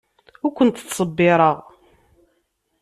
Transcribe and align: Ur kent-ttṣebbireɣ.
Ur 0.45 0.51
kent-ttṣebbireɣ. 0.57 1.57